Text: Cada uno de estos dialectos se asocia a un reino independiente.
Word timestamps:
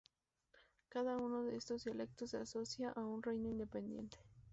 Cada 0.89 1.15
uno 1.17 1.43
de 1.43 1.57
estos 1.57 1.83
dialectos 1.83 2.31
se 2.31 2.37
asocia 2.37 2.89
a 2.89 3.01
un 3.05 3.21
reino 3.21 3.51
independiente. 3.51 4.17